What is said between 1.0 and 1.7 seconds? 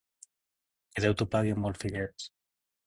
Déu t'ho pagui amb